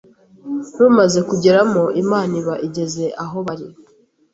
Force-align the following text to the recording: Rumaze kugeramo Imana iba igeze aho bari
Rumaze 0.77 1.19
kugeramo 1.29 1.83
Imana 2.01 2.33
iba 2.41 2.55
igeze 2.67 3.05
aho 3.23 3.37
bari 3.47 3.67